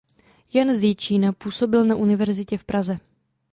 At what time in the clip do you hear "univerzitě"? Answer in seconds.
1.95-2.57